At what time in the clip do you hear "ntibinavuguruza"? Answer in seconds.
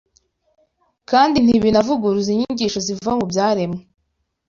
1.41-2.31